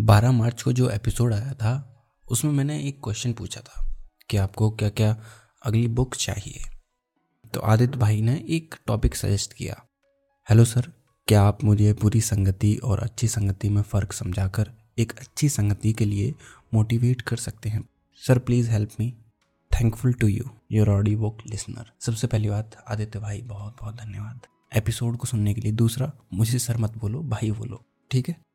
बारह 0.00 0.32
मार्च 0.32 0.62
को 0.62 0.72
जो 0.72 0.90
एपिसोड 0.90 1.34
आया 1.34 1.52
था, 1.52 2.02
उसमें 2.30 2.52
मैंने 2.52 2.88
एक 2.88 3.00
क्वेश्चन 3.04 3.32
पूछा 3.32 3.60
था 3.60 3.94
कि 4.30 4.36
आपको 4.36 4.70
क्या 4.70 4.88
क्या 4.88 5.22
अगली 5.66 5.88
बुक 5.88 6.14
चाहिए? 6.14 6.64
तो 7.54 7.60
आदित्य 7.60 7.98
भाई 7.98 8.20
ने 8.20 8.46
एक 8.48 8.74
टॉपिक 8.86 9.16
सजेस्ट 9.16 9.52
किया। 9.52 9.86
हेलो 10.50 10.64
सर 10.64 10.92
क्या 11.28 11.42
आप 11.42 11.64
मुझे 11.64 11.92
पूरी 11.92 12.20
संगति 12.20 12.76
और 12.76 13.00
अच्छी 13.00 13.28
संगति 13.28 13.68
में 13.68 13.82
फ़र्क 13.82 14.12
समझाकर 14.12 14.72
एक 14.98 15.12
अच्छी 15.18 15.48
संगति 15.48 15.92
के 15.92 16.04
लिए 16.04 16.34
मोटिवेट 16.74 17.20
कर 17.20 17.36
सकते 17.36 17.68
हैं? 17.68 17.88
Sir 18.26 18.38
please 18.38 18.70
help 18.70 18.90
me 19.00 19.16
thankful 19.74 20.12
to 20.12 20.26
you 20.26 20.44
your 20.72 20.90
audio 20.90 21.16
book 21.16 21.38
listener 21.46 21.92
सबसे 22.00 22.26
पहली 22.26 22.48
बात, 22.48 22.84
आदित्य 22.88 23.18
भाई 23.18 23.42
बहुत 23.42 23.76
बहुत 23.80 23.94
धन्यवाद। 23.94 24.40
एपिसोड 24.76 25.16
को 25.16 25.26
सुनने 25.26 25.54
के 25.54 25.60
लिए 25.60 25.72
दूसरा, 25.72 26.12
मुझे 26.34 26.58
सर 26.58 26.76
मत 26.76 26.98
बोलो, 26.98 27.22
भाई 27.22 27.50
बोलो। 27.50 27.84
ठीक 28.10 28.28
है? 28.28 28.49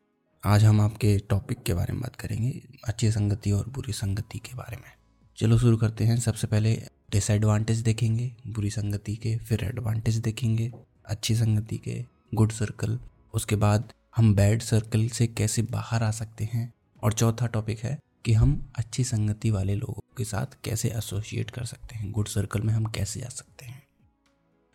आज 0.48 0.64
हम 0.64 0.82
आपके 0.82 1.18
टॉपिक 1.18 1.64
के 1.64 1.74
बारे 1.74 1.94
में 1.94 2.02
बात 2.02 2.16
करेंगे, 2.16 2.62
अच्छी 2.84 3.12
संगति 3.12 3.52
और 3.52 3.70
बुरी 3.70 3.94
संगति 3.94 4.40
के 4.40 4.56
बारे 4.56 4.78
में। 4.78 4.92
चलो 5.38 5.58
शुरू 5.58 5.78
करते 5.78 6.04
हैं। 6.04 6.18
सबसे 6.18 6.48
पहले 6.48 6.84
डिसएडवांटेज 7.12 7.78
देखेंगे, 7.78 8.36
बुरी 8.48 8.70
संगति 8.70 9.16
के, 9.16 9.38
फिर 9.38 9.64
एडवांटेज 9.64 10.16
देखेंगे, 10.16 10.72
अच्छी 11.06 11.36
संगति 11.36 11.78
के 11.78 12.06
गुड 12.34 12.52
सर्कल 12.52 13.00
उसके 13.34 13.56
बाद 13.56 13.94
हम 14.16 14.36
बैड 14.36 14.62
सर्कल 14.62 15.08
से 15.08 15.28
कैसे 15.28 15.62
बाहर 15.62 16.04
आ 16.04 16.12
सकते 16.12 16.50
हैं? 16.54 16.74
और 17.04 17.14
चौथा 17.14 17.48
टॉपिक 17.48 17.80
है 17.80 18.00
कि 18.26 18.34
हम 18.34 18.72
अच्छी 18.76 19.04
संगति 19.04 19.52
वाले 19.52 19.76
लोगों 19.76 20.14
के 20.18 20.24
साथ 20.24 20.58
कैसे 20.64 20.90
एसोसिएट 20.90 21.52
कर 21.52 21.66
सकते 21.66 21.96
हैं? 21.96 22.12
गुड 22.12 22.28
सर्कल 22.28 22.62
में 22.62 22.74
हम 22.74 22.86
कैसे 22.86 23.22
आ 23.22 23.30
सकते 23.30 23.66
हैं? 23.66 23.84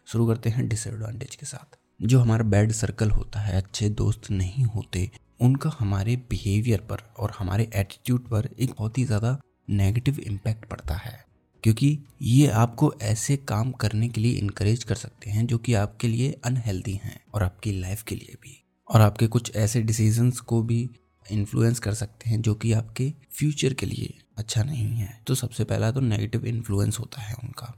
शुरू 0.07 0.27
करते 0.27 0.51
हैं 0.51 0.69
डिसएडवांटेज 0.69 1.35
के 1.35 1.47
साथ। 1.47 1.79
जो 2.03 2.21
हमारा 2.21 2.45
बैड 2.45 2.73
सर्कल 2.73 3.11
होता 3.11 3.41
है, 3.41 3.57
अच्छे 3.57 3.89
दोस्त 3.89 4.31
नहीं 4.31 4.65
होते 4.65 5.11
उनका 5.41 5.71
हमारे 5.79 6.17
बिहेवियर 6.31 6.81
पर 6.81 7.03
और 7.19 7.33
हमारे 7.39 7.69
एटीट्यूड 7.75 8.29
पर 8.29 8.49
एक 8.59 8.71
बहुत 8.71 8.99
ही 8.99 9.05
ज़्यादा 9.05 9.39
नेगेटिव 9.71 10.19
इम्पैक्ट 10.21 10.65
पड़ता 10.65 10.95
है। 10.95 11.19
क्योंकि 11.65 11.99
ये 12.23 12.47
आपको 12.49 12.93
ऐसे 13.03 13.37
काम 13.39 13.71
करने 13.73 14.09
के 14.09 14.21
लिए 14.21 14.39
इनक्रेज 14.39 14.85
कर 14.85 14.95
सकते 14.95 15.31
हैं 15.31 15.47
जो 15.47 15.59
कि 15.59 15.75
आपके 15.75 16.09
लिए 16.09 16.33
अनहेल्दी 16.45 16.95
हैं 16.95 17.21
और 17.35 17.43
आपकी 17.43 17.73
लाइफ 17.73 18.03
के 18.03 18.15
लिए 18.15 18.37
भी। 18.43 18.57
और 18.89 19.01
आपके 19.01 19.27
कुछ 19.27 19.55
ऐसे 19.57 19.83
डिसीजंस 19.83 20.41
को 20.41 20.63
भी 20.63 20.89
इन्फ्लुएंस 21.27 21.79
कर 21.79 21.95
सकते 21.95 22.31
हैं 22.31 22.41
जो 22.43 22.55
कि 22.55 22.73
आपके 22.73 23.13
फ्यूचर 23.31 23.75
के 23.75 23.87
लिए 23.87 24.19
अच्छा 24.39 24.63
नहीं 24.63 24.87
है। 24.87 25.21
तो 25.27 25.35
सबसे 25.35 25.65
पहला 25.65 25.91
तो 25.91 26.01
नेगेटिव 26.01 26.47
इन्फ्लुएंस 26.47 26.99
होता 26.99 27.23
है 27.23 27.35
उनका। 27.35 27.75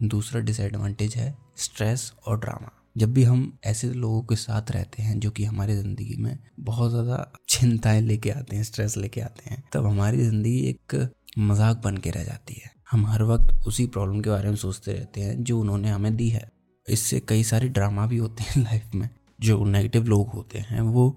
दूसरा 0.00 0.40
डिसएडवांटेज 0.40 1.14
है 1.16 1.36
स्ट्रेस 1.56 2.12
और 2.26 2.40
ड्रामा 2.40 2.72
जब 2.96 3.12
भी 3.12 3.24
हम 3.24 3.58
ऐसे 3.64 3.88
लोगों 3.90 4.22
के 4.22 4.36
साथ 4.36 4.70
रहते 4.70 5.02
हैं, 5.02 5.20
जो 5.20 5.30
कि 5.30 5.44
हमारी 5.44 5.76
ज़िंदगी 5.76 6.16
में 6.16 6.38
बहुत 6.60 6.90
ज़्यादा 6.90 7.32
चिंताएँ 7.48 8.00
लेके 8.00 8.30
आते 8.30 8.56
हैं 8.56 8.62
स्ट्रेस 8.62 8.96
लेके 8.96 9.20
आते 9.20 9.50
हैं, 9.50 9.64
तब 9.72 9.86
हमारी 9.86 10.24
ज़िंदगी 10.24 10.58
एक 10.60 11.12
मज़ाक 11.38 11.76
बन 11.76 11.96
के 11.96 12.10
रह 12.10 12.24
जाती 12.24 12.54
है। 12.54 12.70
हम 12.90 13.06
हर 13.06 13.22
वक्त 13.22 13.66
उसी 13.66 13.86
प्रॉब्लम 13.86 14.20
के 14.20 14.30
बारे 14.30 14.48
में 14.48 14.56
सोचते 14.56 14.92
रहते 14.92 15.20
हैं, 15.20 15.44
जो 15.44 15.60
उन्होंने 15.60 15.88
हमें 15.88 16.16
दी 16.16 16.28
है। 16.28 16.50
इससे 16.88 17.20
कई 17.20 17.44
सारे 17.44 17.68
ड्रामा 17.68 18.06
भी 18.06 18.16
होते 18.16 18.42
हैं 18.42 18.62
लाइफ 18.64 18.94
में, 18.94 19.10
जो 19.40 19.64
नेगेटिव 19.64 20.04
लोग 20.04 20.28
होते 20.28 20.58
हैं, 20.58 20.80
वो 20.80 21.16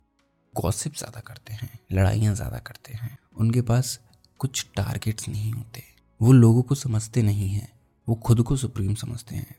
गॉसिप 0.56 0.96
ज़्यादा 0.96 1.20
करते 1.20 1.54
हैं, 1.54 1.80
लड़ाइयाँ 1.92 2.36
ज़्यादा 2.36 2.58
करते 2.58 2.94
हैं। 2.94 3.18
उनके 3.38 3.62
पास 3.62 4.00
कुछ 4.40 4.66
टारगेट्स 4.76 5.30
नहीं 5.30 5.52
होते। 5.52 5.84
वो 6.22 6.32
लोगों 6.32 6.62
को 6.62 6.76
समझते 6.76 7.22
नहीं 7.22 7.50
हैं, 7.50 7.68
वो 8.08 8.16
खुद 8.16 8.42
को 8.42 8.56
सुप्रीम 8.56 8.94
समझते 8.94 9.36
हैं। 9.36 9.56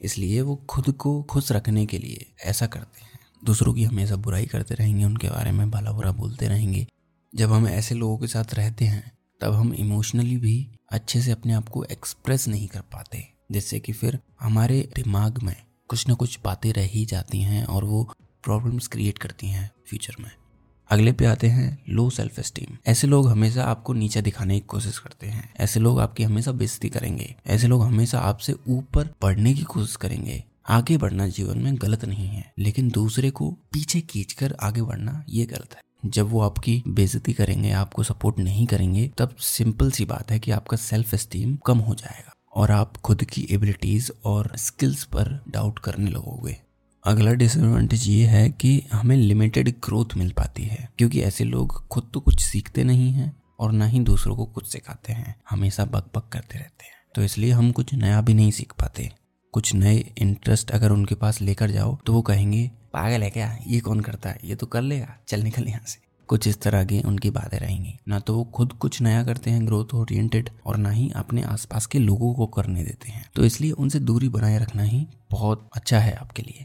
इसलिए 0.00 0.40
वो 0.40 0.56
खुद 0.56 0.92
को 0.92 1.22
खुश 1.22 1.52
रखने 1.52 1.86
के 1.86 1.98
लिए 1.98 2.34
ऐसा 2.44 2.66
करते 2.66 3.00
हैं। 3.00 3.10
दूसरों 3.44 3.74
की 3.74 3.84
हमेशा 3.84 4.16
बुराई 4.16 4.46
करते 4.46 4.74
रहेंगे, 4.74 5.04
उनके 5.04 5.28
बारे 5.28 5.52
में 5.52 5.70
भला 5.70 5.92
बुरा 5.92 6.12
बोलते 6.12 6.48
रहेंगे। 6.48 6.86
जब 7.34 7.52
हम 7.52 7.68
ऐसे 7.68 7.94
लोगों 7.94 8.18
के 8.18 8.26
साथ 8.26 8.54
रहते 8.54 8.84
हैं, 8.84 9.12
तब 9.40 9.52
हम 9.52 9.74
इमोशनली 9.74 10.36
भी 10.36 10.68
अच्छे 10.92 11.22
से 11.22 11.30
अपने 11.30 11.52
आप 11.52 11.68
को 11.68 11.84
एक्सप्रेस 11.84 12.48
नहीं 12.48 12.68
कर 12.68 12.80
पाते। 12.80 13.34
जिससे 13.52 13.80
कि 13.80 13.92
फिर 13.92 14.18
हमारे 14.40 14.90
दिमाग 14.96 15.42
में 15.42 15.56
कुछ 15.88 16.08
ना 16.08 16.14
कुछ 16.14 16.38
बातें 16.44 16.72
रह 16.72 16.86
ही 16.86 17.04
जाती 17.04 17.40
हैं 17.40 17.64
और 17.64 17.84
वो 17.84 18.14
प्रॉब्लम्स 18.20 18.86
क्रिएट 18.86 19.18
करती 19.18 19.46
हैं 19.46 19.70
फ्यूचर 19.86 20.16
में। 20.20 20.30
अगले 20.90 21.12
पे 21.12 21.26
आते 21.26 21.46
हैं 21.46 21.82
लो 21.88 22.10
सेल्फ 22.10 22.40
स्टीम 22.40 22.76
ऐसे 22.86 23.06
लोग 23.06 23.28
हमेशा 23.28 23.64
आपको 23.64 23.92
नीचे 23.92 24.22
दिखाने 24.22 24.54
की 24.54 24.66
कोशिश 24.66 24.98
करते 24.98 25.26
हैं। 25.26 25.54
ऐसे 25.56 25.80
लोग 25.80 26.00
आपकी 26.00 26.22
हमेशा 26.22 26.52
बेइज्जती 26.52 26.88
करेंगे। 26.88 27.34
ऐसे 27.46 27.66
लोग 27.66 27.82
हमेशा 27.82 28.18
आपसे 28.18 28.54
ऊपर 28.68 29.08
बढ़ने 29.22 29.54
की 29.54 29.62
कोशिश 29.62 29.96
करेंगे। 29.96 30.44
आगे 30.68 30.96
बढ़ना 30.96 31.28
जीवन 31.28 31.58
में 31.58 31.74
गलत 31.76 32.04
नहीं 32.04 32.28
है, 32.28 32.52
लेकिन 32.58 32.88
दूसरे 32.88 33.30
को 33.30 33.50
पीछे 33.72 34.00
खींचकर 34.00 34.56
आगे 34.60 34.82
बढ़ना 34.82 35.24
ये 35.28 35.46
गलत 35.46 35.74
है। 35.74 36.10
जब 36.10 36.28
वो 36.28 36.40
आपकी 36.40 36.82
बेजती 36.88 37.32
करेंगे, 37.32 37.70
आपको 37.70 38.02
सपोर्ट 38.02 38.38
नहीं 38.38 38.66
करेंगे, 38.66 39.10
तब 39.18 39.36
सिंपल 39.36 39.90
सी 39.90 40.04
बात 40.04 40.30
है 40.30 40.38
कि 40.38 40.50
आपका 40.50 40.76
सेल्फ 40.76 41.14
स्टीम 41.14 41.56
कम 41.66 41.78
हो 41.78 41.94
जाएगा 41.94 42.32
और 42.54 42.70
आप 42.70 42.96
खुद 42.96 43.24
की 43.24 43.46
एबिलिटीज 43.50 44.12
और 44.24 44.52
स्किल्स 44.56 45.04
पर 45.04 45.44
डाउट 45.48 45.78
करने 45.78 46.10
लगोगे। 46.10 46.63
अगला 47.04 47.32
डिसएडवांटेज 47.32 48.06
ये 48.08 48.26
है 48.26 48.48
कि 48.50 48.70
हमें 48.92 49.16
लिमिटेड 49.16 49.68
ग्रोथ 49.84 50.14
मिल 50.16 50.30
पाती 50.30 50.62
है, 50.62 50.88
क्योंकि 50.98 51.20
ऐसे 51.20 51.44
लोग 51.44 51.72
खुद 51.88 52.08
तो 52.14 52.20
कुछ 52.20 52.40
सीखते 52.40 52.84
नहीं 52.84 53.10
हैं 53.12 53.30
और 53.60 53.72
ना 53.72 53.86
ही 53.86 54.00
दूसरों 54.00 54.36
को 54.36 54.44
कुछ 54.44 54.66
सिखाते 54.66 55.12
हैं, 55.12 55.34
हमेशा 55.50 55.84
बक 55.84 56.06
बक 56.14 56.28
करते 56.32 56.58
रहते 56.58 56.86
हैं। 56.86 56.92
तो 57.14 57.22
इसलिए 57.22 57.50
हम 57.50 57.70
कुछ 57.72 57.94
नया 57.94 58.20
भी 58.20 58.34
नहीं 58.34 58.50
सीख 58.50 58.72
पाते। 58.72 59.10
कुछ 59.54 59.74
नए 59.74 59.98
इंटरेस्ट 60.18 60.70
अगर 60.70 60.90
उनके 60.90 61.14
पास 61.14 61.40
लेकर 61.42 61.70
जाओ 61.70 61.96
तो 62.06 62.12
वो 62.12 62.22
कहेंगे, 62.22 62.70
पागल 62.94 63.22
है 63.22 63.30
क्या? 63.30 63.56
ये 63.66 63.80
कौन 63.80 64.00
करता 64.00 64.30
है? 64.30 64.38
ये 64.44 64.54
तो 64.54 64.66
कर 64.66 64.82
लेगा। 64.82 65.16
चल 65.28 65.42
निकल 65.42 65.68
यहाँ 65.68 65.84
से। 65.86 66.02
कुछ 66.28 66.48
इस 66.48 66.60
तरह 66.62 66.84
की 66.84 67.00
उनकी 67.00 67.30
बातें 67.30 67.58
रहेंगी। 67.58 67.98
ना 68.08 68.18
तो 68.18 68.34
वो 68.34 68.44
खुद 68.54 68.72
कुछ 68.72 69.00
नया 69.02 69.24
करते 69.24 69.50
हैं 69.50 69.66
ग्रोथ 69.66 69.94
ओरिएंटेड 69.94 70.50
और 70.66 70.76
ना 70.76 70.90
ही 70.90 71.10
अपने 71.16 71.42
आसपास 71.44 71.86
के 71.86 71.98
लोगों 71.98 72.34
को 72.34 72.46
करने 72.46 72.84
देते 72.84 73.10
हैं। 73.10 73.24
तो 73.34 73.44
इसलिए 73.44 73.70
उनसे 73.72 74.00
दूरी 74.00 74.28
बनाए 74.28 74.58
रखना 74.58 74.82
ही 74.82 75.06
बहुत 75.30 75.68
अच्छा 75.76 75.98
है 75.98 76.14
आपके 76.14 76.42
लिए। 76.42 76.64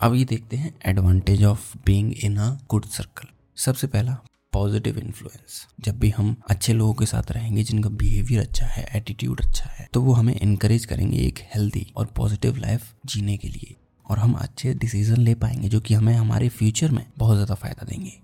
अब 0.00 0.14
ये 0.14 0.24
देखते 0.24 0.56
हैं 0.56 0.72
advantage 0.86 1.42
of 1.44 1.76
being 1.86 2.12
in 2.24 2.36
a 2.36 2.48
good 2.70 2.84
circle 2.86 3.26
सबसे 3.56 3.86
पहला 3.86 4.12
पॉजिटिव 4.52 4.98
इन्फ्लुएंस 4.98 5.66
जब 5.80 5.98
भी 5.98 6.10
हम 6.10 6.34
अच्छे 6.50 6.72
लोगों 6.72 6.94
के 6.94 7.06
साथ 7.06 7.32
रहेंगे, 7.32 7.62
जिनका 7.62 7.88
बिहेवियर 7.90 8.40
अच्छा 8.40 8.66
है 8.66 8.86
एटीट्यूड 8.96 9.40
अच्छा 9.40 9.68
है 9.70 9.88
तो 9.94 10.02
वो 10.02 10.12
हमें 10.12 10.34
इनकरेज 10.34 10.84
करेंगे 10.84 11.18
एक 11.18 11.38
हेल्दी 11.54 11.86
और 11.96 12.06
पॉजिटिव 12.16 12.56
लाइफ 12.56 12.88
जीने 13.06 13.36
के 13.36 13.48
लिए। 13.48 13.76
और 14.06 14.18
हम 14.18 14.32
अच्छे 14.34 14.74
डिसीज़न 14.74 15.16
ले 15.16 15.34
पाएँगे, 15.34 15.68
जो 15.68 15.80
कि 15.80 15.94
हमें 15.94 16.14
हमारे 16.14 16.48
फ्यूचर 16.48 16.90
में 16.90 17.04
बहुत 17.18 17.36
ज़्यादा 17.36 17.54
फ़ायदा 17.54 17.86
देंगे। 17.86 18.18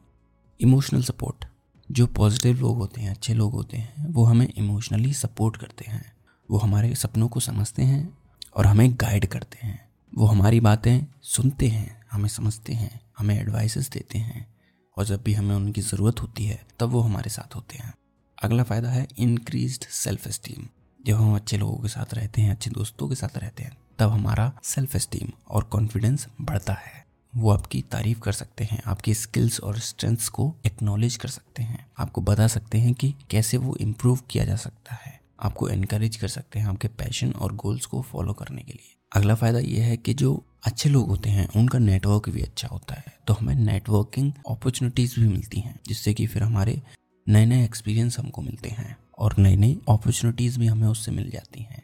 इमोशनल 0.60 1.02
सपोर्ट 1.02 1.44
जो 1.88 2.06
पॉजिटिव 2.06 2.60
लोग 2.60 2.76
होते 2.76 3.00
हैं, 3.00 3.10
अच्छे 3.10 3.34
लोग 3.34 3.52
होते 3.52 3.76
हैं, 3.76 4.12
वो 4.12 4.24
हमें 4.24 4.48
इमोशनली 4.48 5.12
सपोर्ट 5.14 5.56
करते 5.56 5.90
हैं। 5.90 6.04
वो 6.48 6.58
हमारे 6.58 6.94
सपनों 6.94 7.28
को 7.28 7.40
समझते 7.42 7.82
हैं 7.82 8.08
और 8.56 8.66
हमें 8.66 8.92
गाइड 8.92 9.26
करते 9.26 9.66
हैं। 9.66 9.84
वो 10.14 10.26
हमारी 10.26 10.60
बातें 10.60 11.06
सुनते 11.22 11.68
हैं, 11.68 12.04
हमें 12.12 12.28
समझते 12.28 12.72
हैं, 12.72 13.00
हमें 13.18 13.40
एडवाइसेस 13.40 13.90
देते 13.90 14.18
हैं 14.18 14.54
और 14.96 15.04
जब 15.04 15.22
भी 15.22 15.32
हमें 15.32 15.54
उनकी 15.56 15.80
ज़रूरत 15.80 16.22
होती 16.22 16.46
है, 16.46 16.66
तब 16.78 16.88
वो 16.88 17.00
हमारे 17.00 17.30
साथ 17.30 17.54
होते 17.54 17.78
हैं। 17.78 17.94
अगला 18.42 18.62
फ़ायदा 18.62 18.88
है 18.88 19.08
इंक्रीज 19.18 19.86
सेल्फ 19.86 20.26
इस्टीम 20.26 20.66
जब 21.06 21.16
हम 21.16 21.36
अच्छे 21.36 21.56
लोगों 21.56 21.76
के 21.76 21.88
साथ 21.88 22.14
रहते 22.14 22.42
हैं, 22.42 22.50
अच्छे 22.50 22.70
दोस्तों 22.70 23.08
के 23.08 23.14
साथ 23.14 23.38
रहते 23.38 23.62
हैं, 23.62 23.76
तब 23.98 24.10
हमारा 24.10 24.52
सेल्फ 24.62 24.96
इस्टीम 24.96 25.28
और 25.48 25.64
कॉन्फिडेंस 25.64 26.26
बढ़ता 26.40 26.72
है। 26.72 27.06
वो 27.36 27.50
आपकी 27.50 27.82
तारीफ़ 27.82 28.20
कर 28.20 28.32
सकते 28.32 28.64
हैं, 28.64 28.82
आपकी 28.86 29.14
स्किल्स 29.14 29.60
और 29.60 29.78
स्ट्रेंथ्स 29.78 30.28
को 30.28 30.54
एक्नॉलेज 30.66 31.16
कर 31.16 31.28
सकते 31.28 31.62
हैं। 31.62 31.86
आपको 31.98 32.20
बता 32.20 32.46
सकते 32.46 32.78
हैं 32.78 32.94
कि 32.94 33.14
कैसे 33.30 33.56
वो 33.56 33.76
इम्प्रूव 33.76 34.20
किया 34.30 34.44
जा 34.44 34.56
सकता 34.56 34.94
है। 34.94 35.20
आपको 35.40 35.68
इनक्रेज 35.68 36.16
कर 36.16 36.28
सकते 36.28 36.58
हैं 36.58 36.66
आपके 36.66 36.88
पैशन 36.88 37.32
और 37.32 37.54
गोल्स 37.54 37.86
को 37.86 38.02
फॉलो 38.02 38.32
करने 38.32 38.62
के 38.62 38.72
लिए। 38.72 38.95
अगला 39.16 39.34
फ़ायदा 39.34 39.58
ये 39.58 39.80
है 39.80 39.96
कि 39.96 40.14
जो 40.14 40.44
अच्छे 40.64 40.88
लोग 40.88 41.08
होते 41.08 41.30
हैं, 41.30 41.48
उनका 41.56 41.78
नेटवर्क 41.78 42.28
भी 42.28 42.42
अच्छा 42.42 42.68
होता 42.68 42.94
है। 42.94 43.04
तो 43.26 43.34
हमें 43.34 43.54
नेटवर्किंग 43.54 44.32
अपॉर्चुनिटीज़ 44.50 45.20
भी 45.20 45.28
मिलती 45.28 45.60
हैं, 45.60 45.80
जिससे 45.88 46.14
कि 46.14 46.26
फिर 46.26 46.42
हमारे 46.42 46.82
नए 47.28 47.46
नए 47.46 47.64
एक्सपीरियंस 47.64 48.18
हमको 48.18 48.42
मिलते 48.42 48.68
हैं 48.68 48.96
और 49.18 49.34
नई 49.38 49.56
नई 49.56 49.74
अपॉर्चुनिटीज़ 49.74 50.58
भी 50.58 50.66
हमें 50.66 50.88
उससे 50.88 51.10
मिल 51.10 51.30
जाती 51.30 51.60
हैं 51.60 51.82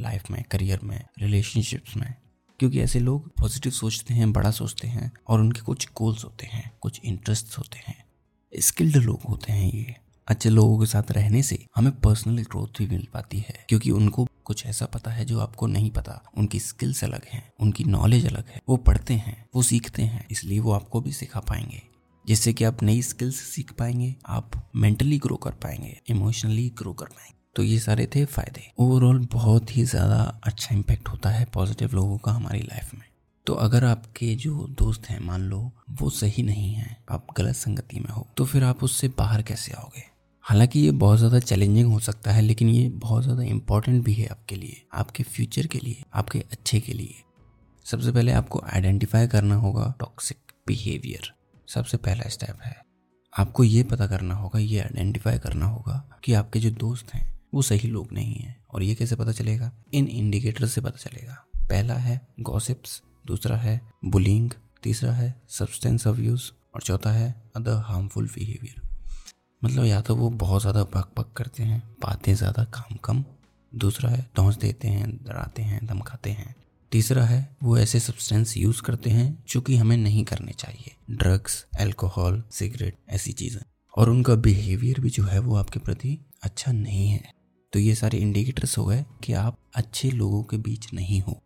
लाइफ 0.00 0.30
में 0.30 0.44
करियर 0.50 0.80
में 0.82 1.04
रिलेशनशिप्स 1.18 1.96
में। 1.96 2.14
क्योंकि 2.58 2.80
ऐसे 2.80 3.00
लोग 3.00 3.28
पॉजिटिव 3.28 3.72
सोचते 3.72 4.14
हैं, 4.14 4.32
बड़ा 4.32 4.50
सोचते 4.50 4.88
हैं 4.88 5.12
और 5.28 5.40
उनके 5.40 5.60
कुछ 5.60 5.88
गोल्स 5.96 6.24
होते 6.24 6.46
हैं, 6.46 6.72
कुछ 6.80 7.00
इंटरेस्ट 7.04 7.58
होते 7.58 7.78
हैं। 7.78 8.04
स्किल्ड 8.58 8.96
लोग 8.96 9.20
होते 9.28 9.52
हैं 9.52 9.72
ये। 9.72 9.96
अच्छे 10.28 10.50
लोगों 10.50 10.78
के 10.78 10.86
साथ 10.86 11.10
रहने 11.10 11.42
से 11.42 11.58
हमें 11.76 11.92
पर्सनल 11.92 12.42
ग्रोथ 12.42 12.78
भी 12.78 12.86
मिल 12.86 13.06
पाती 13.14 13.38
है। 13.38 13.64
क्योंकि 13.68 13.90
उनको 13.90 14.26
कुछ 14.44 14.64
ऐसा 14.66 14.86
पता 14.86 15.10
है 15.10 15.24
जो 15.24 15.40
आपको 15.40 15.66
नहीं 15.66 15.90
पता। 15.90 16.20
उनकी 16.38 16.60
स्किल्स 16.60 17.04
अलग 17.04 17.26
हैं, 17.30 17.42
उनकी 17.60 17.84
नॉलेज 17.84 18.26
अलग 18.26 18.48
है। 18.48 18.60
वो 18.68 18.76
पढ़ते 18.76 19.14
हैं, 19.14 19.44
वो 19.54 19.62
सीखते 19.62 20.02
हैं, 20.02 20.26
इसलिए 20.30 20.58
वो 20.58 20.72
आपको 20.72 21.00
भी 21.00 21.12
सिखा 21.12 21.40
पाएँगे। 21.40 21.82
जिससे 22.24 22.52
कि 22.52 22.64
आप 22.64 22.82
नई 22.82 23.02
स्किल्स 23.02 23.36
सीख 23.36 23.72
पाएँगे, 23.72 24.14
आप 24.26 24.70
मेंटली 24.76 25.18
ग्रो 25.18 25.36
कर 25.36 25.50
पाएँगे 25.50 26.00
इमोशनली 26.10 26.68
ग्रो 26.68 26.92
कर 26.92 27.06
पाएँगे। 27.06 27.40
तो 27.56 27.62
ये 27.62 27.78
सारे 27.78 28.06
थे 28.06 28.24
फ़ायदे। 28.24 28.70
ओवरऑल 28.78 29.26
बहुत 29.32 29.76
ही 29.76 29.84
ज़्यादा 29.84 30.22
अच्छा 30.44 30.74
इम्पेक्ट 30.74 31.08
होता 31.08 31.30
है 31.30 31.44
पॉजिटिव 31.44 31.94
लोगों 31.94 32.18
का 32.18 32.32
हमारी 32.32 32.60
लाइफ 32.60 32.94
में। 32.94 33.06
तो 33.46 33.54
अगर 33.54 33.84
आपके 33.84 34.34
जो 34.34 34.66
दोस्त 34.70 35.06
हैं, 35.06 35.18
मान 35.20 35.40
लो, 35.40 35.70
वो 35.90 36.10
सही 36.10 36.42
नहीं 36.42 36.72
है, 36.74 36.96
आप 37.10 37.26
गलत 37.36 37.54
संगति 37.54 38.00
में 38.00 38.10
हो 38.10 38.26
तो 38.36 38.44
फिर 38.44 38.64
आप 38.64 38.84
उससे 38.84 39.08
बाहर 39.08 39.42
कैसे 39.42 39.72
आओगे? 39.72 40.11
हालाँकि 40.44 40.80
ये 40.80 40.90
बहुत 40.92 41.18
ज़्यादा 41.18 41.38
चैलेंजिंग 41.40 41.92
हो 41.92 41.98
सकता 42.00 42.30
है, 42.30 42.40
लेकिन 42.42 42.68
ये 42.68 42.88
बहुत 42.90 43.22
ज़्यादा 43.22 43.42
इंपॉर्टेंट 43.42 44.02
भी 44.04 44.12
है 44.14 44.26
आपके 44.26 44.56
लिए, 44.56 44.82
आपके 44.94 45.22
फ्यूचर 45.24 45.66
के 45.66 45.78
लिए, 45.78 46.02
आपके 46.14 46.38
अच्छे 46.52 46.80
के 46.80 46.92
लिए। 46.92 47.14
सबसे 47.86 48.12
पहले 48.12 48.32
आपको 48.32 48.62
आइडेंटिफाई 48.66 49.26
करना 49.26 49.54
होगा 49.56 49.92
टॉक्सिक 50.00 50.52
बिहेवियर 50.66 51.32
सबसे 51.68 51.96
पहला 51.98 52.28
स्टेप 52.28 52.58
है, 52.62 52.76
आपको 53.32 53.64
ये 53.64 53.82
पता 53.84 54.06
करना 54.06 54.34
होगा, 54.34 54.58
ये 54.58 54.80
आइडेंटिफाई 54.80 55.38
करना 55.38 55.66
होगा 55.66 56.02
कि 56.24 56.32
आपके 56.34 56.60
जो 56.60 56.70
दोस्त 56.72 57.14
हैं, 57.14 57.26
वो 57.54 57.62
सही 57.62 57.88
लोग 57.88 58.12
नहीं 58.12 58.34
हैं, 58.34 58.56
और 58.70 58.82
ये 58.82 58.94
कैसे 58.94 59.16
पता 59.16 59.32
चलेगा? 59.32 59.70
इन 59.94 60.08
इंडिकेटर 60.08 60.66
से 60.66 60.80
पता 60.80 60.98
चलेगा। 61.00 61.44
पहला 61.60 61.94
है 61.96 62.20
गॉसिप्स 62.42 63.02
दूसरा 63.26 63.56
है 63.56 63.80
बुलिंग 64.06 64.50
तीसरा 64.82 65.12
है 65.12 65.34
सब्सटेंस 65.50 66.06
ऑफ़ 66.06 66.20
यूज़ 66.20 66.50
और 66.74 66.82
चौथा 66.82 67.10
है 67.12 67.34
अदर 67.56 67.82
हार्मफुल 67.84 68.26
बिहेवियर 68.28 68.90
मतलब 69.64 69.84
या 69.84 70.00
तो 70.00 70.16
वो 70.16 70.30
बहुत 70.30 70.60
ज़्यादा 70.60 70.84
भक 70.84 71.10
भक 71.18 71.32
करते 71.36 71.62
हैं, 71.62 71.96
बातें 72.02 72.34
ज़्यादा 72.34 72.64
काम 72.64 72.96
कम। 72.96 73.24
दूसरा 73.74 74.10
है 74.10 74.30
धौस 74.36 74.56
देते 74.56 74.88
हैं, 74.88 75.16
डराते 75.24 75.62
हैं, 75.62 75.86
धमकाते 75.86 76.30
हैं। 76.30 76.54
तीसरा 76.92 77.24
है, 77.24 77.56
वो 77.62 77.78
ऐसे 77.78 78.00
सब्सटेंस 78.00 78.56
यूज़ 78.56 78.82
करते 78.82 79.10
हैं 79.10 79.44
जो 79.48 79.60
कि 79.60 79.76
हमें 79.76 79.96
नहीं 79.96 80.24
करने 80.24 80.52
चाहिए। 80.52 80.94
ड्रग्स 81.10 81.66
अल्कोहल 81.80 82.42
सिगरेट 82.50 82.96
ऐसी 83.08 83.32
चीज़ें। 83.32 83.60
और 83.96 84.10
उनका 84.10 84.34
बिहेवियर 84.34 85.00
भी 85.00 85.10
जो 85.10 85.24
है 85.24 85.38
वो 85.38 85.56
आपके 85.56 85.78
प्रति 85.78 86.18
अच्छा 86.42 86.72
नहीं 86.72 87.08
है। 87.08 87.32
तो 87.72 87.78
ये 87.78 87.94
सारे 87.94 88.18
इंडिकेटर्स 88.18 88.78
हो 88.78 88.84
गए 88.84 89.04
कि 89.24 89.32
आप 89.32 89.58
अच्छे 89.74 90.10
लोगों 90.10 90.42
के 90.42 90.56
बीच 90.56 90.92
नहीं 90.94 91.20
हो। 91.20 91.42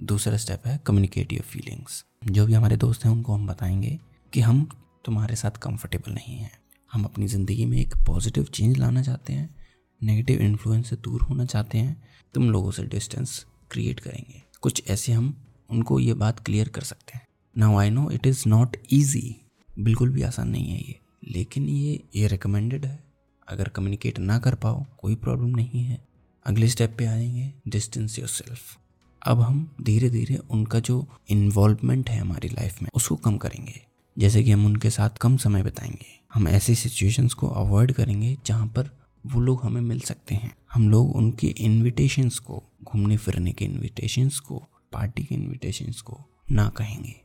दूसरा 0.00 0.36
स्टेप 0.36 0.66
है 0.66 0.80
कम्युनिकेट 0.86 1.32
योर 1.32 1.42
फीलिंग्स 1.42 2.04
जो 2.24 2.46
भी 2.46 2.52
हमारे 2.52 2.76
दोस्त 2.76 3.04
हैं, 3.04 3.12
उनको 3.12 3.34
हम 3.34 3.46
बताएँगे 3.46 3.98
कि 4.32 4.40
हम 4.40 4.68
तुम्हारे 5.04 5.36
साथ 5.36 5.50
कंफर्टेबल 5.50 6.12
नहीं 6.12 6.38
हैं। 6.38 6.59
हम 6.92 7.04
अपनी 7.04 7.28
ज़िंदगी 7.28 7.66
में 7.66 7.78
एक 7.78 7.94
पॉजिटिव 8.06 8.44
चेंज 8.44 8.78
लाना 8.78 9.02
चाहते 9.02 9.32
हैं 9.32 9.54
नेगेटिव 10.02 10.40
इन्फ्लुएंस 10.40 10.90
से 10.90 10.96
दूर 10.96 11.22
होना 11.22 11.44
चाहते 11.44 11.78
हैं, 11.78 12.02
तुम 12.34 12.50
लोगों 12.50 12.70
से 12.70 12.82
डिस्टेंस 12.82 13.46
क्रिएट 13.70 14.00
करेंगे। 14.00 14.42
कुछ 14.60 14.82
ऐसे 14.88 15.12
हम 15.12 15.36
उनको 15.70 16.00
ये 16.00 16.14
बात 16.14 16.40
क्लियर 16.40 16.68
कर 16.68 16.80
सकते 16.80 17.12
हैं। 17.14 17.26
Now 17.58 17.76
I 17.76 17.90
know 17.90 18.10
it 18.10 18.26
is 18.26 18.44
not 18.46 18.76
easy 18.92 19.40
बिल्कुल 19.78 20.10
भी 20.10 20.22
आसान 20.22 20.48
नहीं 20.48 20.68
है 20.68 20.78
ये। 20.78 20.98
लेकिन 21.28 21.68
ये 21.68 22.02
ये 22.16 22.26
रिकमेंडेड 22.26 22.86
है। 22.86 23.04
अगर 23.48 23.68
कम्युनिकेट 23.68 24.18
ना 24.18 24.38
कर 24.38 24.54
पाओ, 24.54 24.86
कोई 24.98 25.14
प्रॉब्लम 25.14 25.48
नहीं 25.48 25.84
है। 25.84 26.04
अगले 26.46 26.68
स्टेप 26.68 26.94
पे 26.98 27.06
आएँगे 27.06 27.52
डिस्टेंस 27.68 28.18
योर 28.18 28.28
सेल्फ 28.28 28.78
अब 29.22 29.40
हम 29.40 29.76
धीरे 29.82 30.10
धीरे 30.10 30.36
उनका 30.36 30.80
जो 30.80 31.06
इन्वॉल्वमेंट 31.28 32.10
है 32.10 32.18
हमारी 32.18 32.48
लाइफ 32.48 32.82
में, 32.82 32.90
उसको 32.94 33.16
कम 33.16 33.36
करेंगे। 33.36 33.80
जैसे 34.20 34.42
कि 34.42 34.50
हम 34.50 34.66
उनके 34.66 34.90
साथ 34.90 35.10
कम 35.10 35.36
समय 35.36 35.62
बिताएँगे। 35.62 36.20
हम 36.34 36.48
ऐसी 36.48 36.74
सिचुएशंस 36.74 37.34
को 37.34 37.48
अवॉइड 37.48 37.92
करेंगे 37.92 38.36
जहाँ 38.46 38.66
पर 38.66 38.90
वो 39.26 39.40
लोग 39.40 39.62
हमें 39.62 39.80
मिल 39.80 40.00
सकते 40.00 40.34
हैं। 40.34 40.56
हम 40.72 40.90
लोग 40.90 41.16
उनके 41.16 41.46
इनविटेशंस 41.46 42.38
को, 42.38 42.62
घूमने 42.84 43.16
फिरने 43.16 43.52
के 43.52 43.64
इनविटेशंस 43.64 44.38
को 44.38 44.64
पार्टी 44.92 45.22
के 45.22 45.34
इनविटेशंस 45.34 46.00
को 46.00 46.20
ना 46.50 46.68
कहेंगे। 46.68 47.20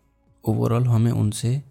ओवरऑल 0.45 0.87
हमें 0.87 1.11
उनसे 1.11 1.63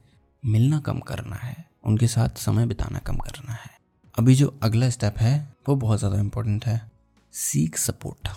मिलना 0.44 0.80
कम 0.80 0.98
करना 0.98 1.36
है, 1.36 1.64
उनके 1.84 2.06
साथ 2.06 2.28
समय 2.28 2.66
बिताना 2.66 2.98
कम 2.98 3.16
करना 3.16 3.52
है। 3.52 3.70
अभी 4.18 4.34
जो 4.34 4.58
अगला 4.62 4.90
स्टेप 4.90 5.18
है, 5.18 5.56
वो 5.68 5.76
बहुत 5.76 5.98
ज़्यादा 5.98 6.18
इम्पोर्टेंट 6.18 6.66
है 6.66 6.90
सीक 7.32 7.76
सपोर्ट 7.76 8.28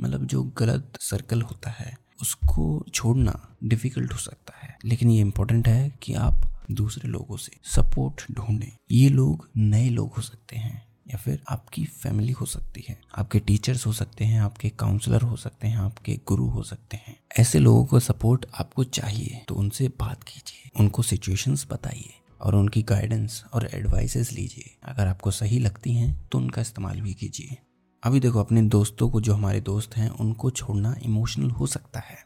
मतलब 0.00 0.26
जो 0.26 0.42
गलत 0.58 0.92
सर्कल 1.00 1.42
होता 1.42 1.70
है 1.70 1.98
उसको 2.22 2.84
छोड़ना 2.94 3.56
डिफ़िकल्ट 3.64 4.12
हो 4.12 4.18
सकता 4.18 4.58
है। 4.62 4.76
लेकिन 4.84 5.10
ये 5.10 5.20
इम्पोर्टेंट 5.20 5.68
है 5.68 5.92
कि 6.02 6.14
आप 6.14 6.48
दूसरे 6.70 7.08
लोगों 7.08 7.36
से 7.36 7.52
सपोर्ट 7.64 8.24
ढूंढें। 8.32 8.70
ये 8.90 9.08
लोग 9.08 9.48
नए 9.56 9.88
लोग 9.88 10.14
हो 10.14 10.22
सकते 10.22 10.56
हैं 10.56 10.82
या 11.08 11.16
फिर 11.16 11.42
आपकी 11.48 11.84
फैमिली 11.84 12.32
हो 12.32 12.46
सकती 12.46 12.84
है। 12.88 12.96
आपके 13.18 13.38
टीचर्स 13.38 13.86
हो 13.86 13.92
सकते 13.92 14.24
हैं, 14.24 14.40
आपके 14.40 14.68
काउंसलर 14.70 15.22
हो 15.22 15.36
सकते 15.36 15.68
हैं, 15.68 15.76
आपके 15.76 16.18
गुरु 16.28 16.46
हो 16.46 16.62
सकते 16.62 16.96
हैं। 16.96 17.16
ऐसे 17.38 17.58
लोगों 17.58 17.84
को 17.84 18.00
सपोर्ट 18.00 18.46
आपको 18.54 18.84
चाहिए 18.84 19.44
तो 19.48 19.54
उनसे 19.54 19.88
बात 20.00 20.22
कीजिए, 20.22 20.70
उनको 20.76 21.02
सिचुएशंस 21.02 21.66
बताइए 21.70 22.14
और 22.40 22.54
उनकी 22.54 22.82
गाइडेंस 22.82 23.42
और 23.52 23.68
एडवाइसेस 23.74 24.32
लीजिए। 24.32 24.76
अगर 24.84 25.06
आपको 25.06 25.30
सही 25.30 25.58
लगती 25.58 25.94
हैं 25.94 26.28
तो 26.28 26.38
उनका 26.38 26.60
इस्तेमाल 26.60 27.00
भी 27.00 27.14
कीजिए। 27.14 27.56
अभी 28.02 28.20
देखो, 28.20 28.40
अपने 28.40 28.62
दोस्तों 28.62 29.10
को, 29.10 29.20
जो 29.20 29.34
हमारे 29.34 29.60
दोस्त 29.60 29.96
हैं, 29.96 30.08
उनको 30.10 30.50
छोड़ना 30.50 30.94
इमोशनल 31.02 31.50
हो 31.50 31.66
सकता 31.66 32.00
है, 32.00 32.16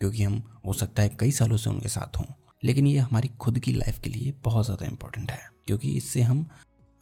क्योंकि 0.00 0.22
हम, 0.22 0.42
हो 0.66 0.72
सकता 0.72 1.02
है 1.02 1.08
कई 1.20 1.30
सालों 1.30 1.56
से 1.56 1.70
उनके 1.70 1.88
साथ 1.88 2.18
हों। 2.18 2.24
लेकिन 2.64 2.86
ये 2.86 2.98
हमारी 2.98 3.28
खुद 3.28 3.58
की 3.58 3.72
लाइफ 3.72 3.98
के 3.98 4.10
लिए 4.10 4.34
बहुत 4.44 4.64
ज़्यादा 4.64 4.86
इंपॉर्टेंट 4.86 5.30
है, 5.30 5.48
क्योंकि 5.66 5.92
इससे 5.92 6.22
हम 6.22 6.46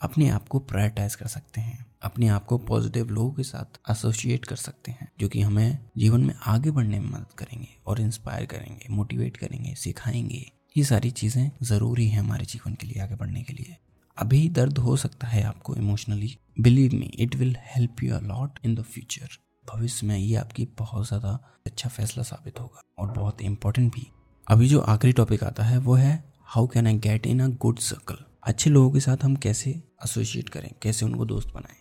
अपने 0.01 0.29
आप 0.29 0.49
को 0.49 0.59
प्रायोरिटाइज 0.59 1.15
कर 1.15 1.27
सकते 1.27 1.61
हैं, 1.61 1.87
अपने 2.03 2.29
आप 2.29 2.45
को 2.45 2.59
पॉजिटिव 2.59 3.09
लोगों 3.09 3.33
के 3.33 3.43
साथ 3.43 3.91
एसोसिएट 3.91 4.45
कर 4.45 4.57
सकते 4.57 4.93
हैं, 4.93 5.09
जो 5.21 5.29
कि 5.29 5.41
हमें 5.41 5.79
जीवन 5.99 6.21
में 6.21 6.35
आगे 6.47 6.71
बढ़ने 6.71 7.01
में 7.01 7.11
मदद 7.11 7.33
करेंगे 7.39 7.69
और 7.87 8.01
इंस्पायर 8.01 8.47
करेंगे 8.47 8.87
मोटिवेट 8.91 9.37
करेंगे, 9.37 9.75
सिखाएँगे। 9.75 10.53
ये 10.77 10.85
सारी 10.85 11.11
चीज़ें 11.11 11.51
ज़रूरी 11.63 12.09
हैं 12.09 12.21
हमारे 12.21 12.45
जीवन 12.45 12.75
के 12.75 12.87
लिए, 12.87 13.03
आगे 13.03 13.15
बढ़ने 13.15 13.43
के 13.43 13.53
लिए। 13.53 13.77
अभी 14.19 14.49
दर्द 14.49 14.79
हो 14.79 14.97
सकता 14.97 15.27
है 15.27 15.43
आपको 15.43 15.75
emotionally 15.77 16.37
believe 16.61 16.95
me 16.95 17.07
it 17.07 17.37
will 17.37 17.57
help 17.59 18.03
you 18.03 18.15
a lot 18.15 18.59
in 18.65 18.75
the 18.75 18.83
future 18.83 19.29
भविष्य 19.75 20.07
में 20.07 20.19
ये 20.19 20.37
आपकी 20.37 20.69
बहुत 20.79 21.07
ज़्यादा 21.07 21.59
अच्छा 21.67 21.89
फैसला 21.89 22.23
साबित 22.23 22.61
होगा 22.61 22.81
और 22.99 23.11
बहुत 23.11 23.43
इंपॉर्टेंट 23.43 23.95
भी. 23.95 24.07
अभी 24.49 24.69
जो 24.69 24.81
आखिरी 24.81 25.13
टॉपिक 25.13 25.45
आता 25.45 25.65
है 25.65 25.79
वो 25.79 25.95
है 25.95 26.33
how 26.45 26.67
can 26.67 26.87
I 26.87 26.99
get 26.99 27.27
in 27.27 27.41
a 27.41 27.49
good 27.49 27.79
circle 27.79 28.17
अच्छे 28.43 28.71
लोगों 28.71 28.91
के 28.91 29.01
साथ 29.01 29.25
हम 29.25 29.37
कैसे 29.37 29.71
एसोसिएट 30.05 30.49
करें? 30.49 30.71
कैसे 30.83 31.05
उनको 31.07 31.25
दोस्त 31.25 31.49
बनाएँ? 31.49 31.77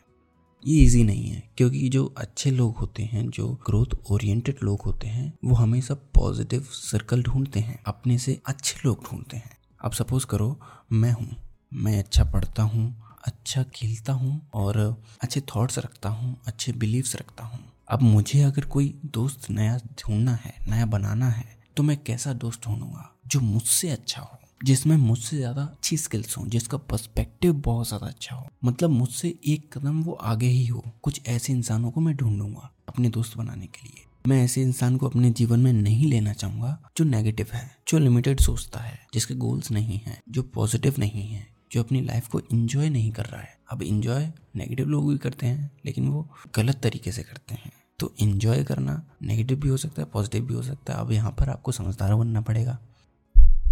ये 0.67 0.83
इजी 0.83 1.03
नहीं 1.03 1.27
है, 1.27 1.49
क्योंकि 1.57 1.89
जो 1.89 2.05
अच्छे 2.17 2.51
लोग 2.51 2.77
होते 2.77 3.03
हैं, 3.03 3.29
जो 3.29 3.49
ग्रोथ 3.65 3.85
ओरिएंटेड 4.11 4.55
लोग 4.63 4.81
होते 4.81 5.07
हैं, 5.07 5.33
वो 5.45 5.55
हमेशा 5.55 5.93
पॉजिटिव 5.93 6.61
सर्कल 6.61 7.23
ढूंढते 7.23 7.59
हैं, 7.59 7.83
अपने 7.87 8.17
से 8.17 8.41
अच्छे 8.45 8.79
लोग 8.85 9.03
ढूंढते 9.03 9.37
हैं. 9.37 9.57
अब 9.81 9.91
सपोज़ 9.91 10.25
करो, 10.25 10.59
मैं 10.91 11.11
हूँ. 11.11 11.44
मैं 11.75 11.98
अच्छा 12.00 12.24
पढ़ता 12.24 12.63
हूँ 12.63 12.94
अच्छा 13.25 13.63
खेलता 13.75 14.13
हूँ 14.13 14.42
और 14.54 14.77
अच्छे 15.22 15.42
थॉट्स 15.42 15.80
रखता 15.80 16.10
हूँ, 16.10 16.36
अच्छे 16.48 16.72
बिलीव्स 16.72 17.16
रखता 17.16 17.44
हूँ। 17.44 17.60
अब 17.88 18.01
मुझे 18.01 18.42
अगर 18.44 18.66
कोई 18.66 18.94
दोस्त 19.06 19.50
नया 19.50 19.77
ढूंढना 20.00 20.36
है, 20.36 20.54
नया 20.68 20.86
बनाना 20.86 21.30
है 21.30 21.45
तो 21.77 21.83
मैं 21.83 21.98
कैसा 21.98 22.33
दोस्त 22.33 22.66
ढूंढूँगा 22.66 23.10
जो 23.27 23.39
मुझसे 23.39 23.89
अच्छा 23.89 24.22
हो, 24.22 24.38
जिसमें 24.63 24.95
मुझसे 24.98 25.38
ज़्यादा 25.38 25.63
अच्छी 25.63 25.98
स्किल्स 25.98 26.38
हो, 26.38 26.45
जिसका 26.45 26.77
पर्सपेक्टिव 26.80 27.54
बहुत 27.56 27.88
ज़्यादा 27.88 28.07
अच्छा 28.07 28.36
हो? 28.36 28.47
मतलब 28.66 28.90
मुझसे 28.90 29.33
एक 29.45 29.69
कदम 29.78 30.02
वो 30.04 30.14
आगे 30.14 30.47
ही 30.47 30.66
हो, 30.68 30.83
कुछ 31.04 31.21
ऐसे 31.28 31.54
इंसानों 31.54 31.92
को 31.92 32.02
मैं 32.02 32.16
ढूंढूँगा 32.16 32.71
अपने 32.90 33.09
दोस्त 33.09 33.38
बनाने 33.38 33.66
के 33.66 33.88
लिए। 33.88 34.04
मैं 34.28 34.44
ऐसे 34.44 34.61
इंसान 34.61 34.95
को 34.97 35.07
अपने 35.07 35.30
जीवन 35.31 35.59
में 35.59 35.73
नहीं 35.73 36.09
लेना 36.09 36.33
चाहूँगा 36.33 36.78
जो 36.97 37.06
नेगेटिव 37.06 37.47
है, 37.54 37.69
जो 37.88 37.99
लिमिटेड 37.99 38.40
सोचता 38.40 38.80
है, 38.80 38.99
जिसके 39.14 39.35
गोल्स 39.35 39.71
नहीं 39.71 39.99
है, 39.99 40.21
जो 40.30 40.44
पॉजिटिव 40.44 40.95
नहीं 40.99 41.28
है। 41.28 41.55
जो 41.72 41.84
अपनी 41.84 42.02
लाइफ 42.02 42.28
को 42.28 42.40
इंजॉय 42.40 42.90
नहीं 42.90 43.12
कर 43.12 43.26
रहा 43.26 43.42
है। 43.42 43.57
अब 43.72 43.81
इंजॉय 43.81 44.31
नेगेटिव 44.56 44.88
लोग 44.88 45.12
भी 45.12 45.18
करते 45.18 45.45
हैं, 45.45 45.72
लेकिन 45.86 46.07
वो 46.07 46.30
गलत 46.56 46.76
तरीके 46.76 47.12
से 47.12 47.24
करते 47.24 47.56
हैं। 47.56 47.72
तो 48.00 48.14
इन्जॉय 48.19 48.64
करना 48.64 49.06
नेगेटिव 49.22 49.60
भी 49.60 49.69
हो 49.69 49.78
सकता 49.78 50.02
है 50.02 50.07
पॉजिटिव 50.14 50.45
भी 50.45 50.54
हो 50.54 50.62
सकता 50.62 50.94
है। 50.94 51.00
अब 51.00 51.12
यहाँ 51.12 51.31
पर 51.31 51.50
आपको 51.50 51.72
समझदार 51.72 52.16
बनना 52.16 52.42
पड़ेगा। 52.42 52.80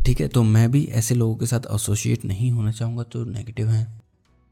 ठीक 0.06 0.22
है 0.22 0.28
तो 0.28 0.44
मैं 0.44 0.72
भी 0.72 0.86
ऐसे 0.86 1.16
लोगों 1.16 1.36
के 1.36 1.46
साथ 1.46 1.60
एसोसिएट 1.60 2.26
नहीं 2.26 2.52
होना 2.52 2.72
चाहूँगा 2.72 3.04
जो 3.04 3.26
नेगेटिव 3.26 3.70
हैं। 3.70 4.02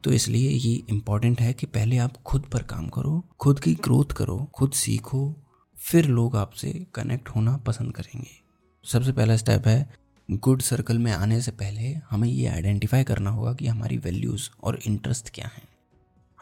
तो 0.04 0.12
इसलिए 0.12 0.50
ये 0.50 0.84
इंपॉर्टेंट 0.90 1.42
है 1.42 1.54
कि 1.54 1.66
पहले 1.66 1.98
आप 1.98 2.22
खुद 2.22 2.42
पर 2.42 2.64
काम 2.64 2.88
करो, 2.88 3.26
खुद 3.40 3.60
की 3.60 3.74
ग्रोथ 3.74 4.06
करो, 4.06 4.52
खुद 4.56 4.72
सीखो, 4.72 5.36
फिर 5.78 6.06
लोग 6.06 6.36
आपसे 6.36 6.88
कनेक्ट 6.96 7.30
होना 7.30 7.58
पसंद 7.58 7.94
करेंगे। 7.94 8.42
सबसे 8.86 9.12
पहला 9.12 9.38
स्टेप 9.38 9.68
है 9.68 9.94
गुड 10.32 10.62
सर्कल 10.62 10.98
में 10.98 11.12
आने 11.12 11.42
से 11.42 11.52
पहले 11.52 11.98
हमें 12.10 12.30
ये 12.30 12.48
आइडेंटिफाई 12.48 13.04
करना 13.04 13.30
होगा 13.30 13.54
कि 13.54 13.68
हमारी 13.68 13.98
वैल्यूज़ 13.98 14.50
और 14.64 14.80
इंटरेस्ट 14.88 15.30
क्या 15.30 15.48
हैं। 15.48 15.64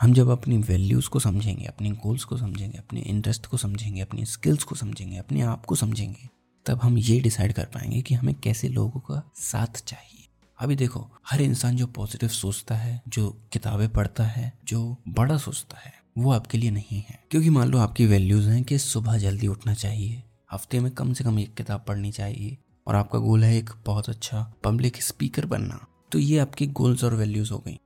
हम 0.02 0.14
जब 0.14 0.30
अपनी 0.30 0.58
वैल्यूज़ 0.58 1.10
को 1.10 1.20
समझेंगे, 1.20 1.66
अपने 1.66 1.92
गोल्स 1.92 2.24
को 2.24 2.38
समझेंगे, 2.38 2.78
अपने 2.78 3.02
इंटरेस्ट 3.02 3.46
को 3.46 3.58
समझेंगे, 3.58 4.02
अपनी 4.02 4.26
स्किल्स 4.26 4.64
को 4.64 4.76
समझेंगे, 4.76 5.18
अपने 5.18 5.42
आप 5.42 5.66
को 5.66 5.76
समझेंगे, 5.76 6.30
तब 6.66 6.80
हम 6.84 6.98
ये 6.98 7.20
डिसाइड 7.20 7.54
कर 7.54 7.66
पाएँगे 7.66 8.02
कि 8.02 8.16
हमें 8.16 8.36
कैसे 8.36 8.68
लोगों 8.68 9.00
का 9.00 9.32
साथ 9.36 9.84
चाहिए। 9.88 10.28
अभी 10.60 10.76
देखो, 10.76 11.12
हर 11.30 11.42
इंसान 11.42 11.76
जो 11.76 11.88
पॉजिटिव 11.88 12.30
सोचता 12.30 12.76
है, 12.76 13.02
जो 13.08 13.42
किताबें 13.54 13.90
पढ़ता 13.90 14.24
है, 14.24 14.54
जो 14.66 14.98
बड़ा 15.08 15.38
सोचता 15.38 15.78
है, 15.78 15.94
वो 16.18 16.32
आपके 16.32 16.58
लिए 16.58 16.72
नहीं 16.72 17.04
है। 17.10 17.24
क्योंकि 17.32 17.50
मान 17.50 17.68
लो 17.68 17.78
आपकी 17.78 18.06
वैल्यूज़ 18.06 18.50
हैं 18.50 18.64
कि 18.64 18.78
सुबह 18.78 19.18
जल्दी 19.18 19.48
उठना 19.48 19.74
चाहिए, 19.74 20.24
हफ़्ते 20.52 20.80
में 20.80 20.92
कम 20.92 21.14
से 21.14 21.24
कम 21.24 21.40
एक 21.40 21.54
किताब 21.54 21.86
पढ़नी 21.88 22.12
चाहिए 22.12 22.58
और 22.90 22.96
आपका 22.96 23.20
गोल 23.20 23.44
है 23.44 23.58
एक 23.58 23.70
बहुत 23.86 24.10
अच्छा 24.10 24.42
पब्लिक 24.64 25.02
स्पीकर 25.04 25.46
बनना। 25.46 25.80
तो 26.12 26.20
ये 26.20 26.38
आपकी 26.40 26.68
गोल्स 26.70 27.04
और 27.04 27.14
वैल्यूज़ 27.16 27.52
हो 27.54 27.58
गई। 27.58 27.78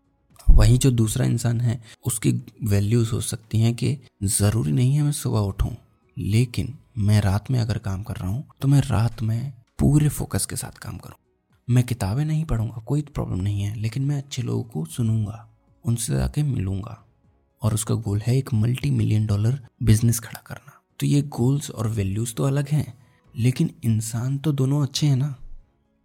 वहीं 0.47 0.77
जो 0.79 0.91
दूसरा 0.91 1.25
इंसान 1.25 1.59
है, 1.61 1.81
उसकी 2.05 2.31
वैल्यूज़ 2.63 3.11
हो 3.11 3.19
सकती 3.21 3.59
हैं 3.61 3.73
कि 3.75 3.97
ज़रूरी 4.23 4.71
नहीं 4.71 4.95
है 4.95 5.03
मैं 5.03 5.11
सुबह 5.11 5.39
उठूं, 5.39 5.71
लेकिन 6.17 6.73
मैं 6.97 7.19
रात 7.21 7.51
में 7.51 7.59
अगर 7.59 7.77
काम 7.79 8.03
कर 8.03 8.15
रहा 8.15 8.29
हूँ 8.29 8.43
तो 8.61 8.67
मैं 8.67 8.81
रात 8.81 9.21
में 9.21 9.53
पूरे 9.79 10.09
फोकस 10.09 10.45
के 10.45 10.55
साथ 10.55 10.77
काम 10.77 10.97
करूँ। 10.97 11.17
मैं 11.67 11.83
किताबें 11.83 12.23
नहीं 12.25 12.45
पढ़ूँगा, 12.45 12.81
कोई 12.81 13.01
प्रॉब्लम 13.03 13.39
नहीं 13.39 13.61
है, 13.61 13.75
लेकिन 13.75 14.03
मैं 14.03 14.17
अच्छे 14.17 14.41
लोगों 14.41 14.63
को 14.63 14.85
सुनूँगा, 14.87 15.47
उनसे 15.85 16.13
जाके 16.13 16.43
मिलूँगा 16.43 16.97
और 17.61 17.73
उसका 17.73 17.95
गोल 17.97 18.21
है 18.21 18.37
एक 18.37 18.53
मल्टी 18.53 18.91
मिलियन 18.91 19.25
डॉलर 19.25 19.59
बिज़नेस 19.83 20.19
खड़ा 20.19 20.41
करना। 20.47 20.79
तो 20.99 21.05
ये 21.05 21.21
गोल्स 21.31 21.69
और 21.71 21.87
वैल्यूज़ 21.89 22.33
तो 22.35 22.43
अलग 22.43 22.67
हैं 22.67 22.93
लेकिन 23.37 23.69
इंसान 23.83 24.37
तो 24.37 24.51
दोनों 24.51 24.83
अच्छे 24.83 25.07
हैं 25.07 25.15
ना। 25.15 25.35